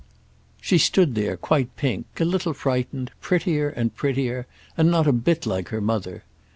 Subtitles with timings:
[0.59, 5.45] She stood there quite pink, a little frightened, prettier and prettier and not a bit
[5.45, 6.23] like her mother.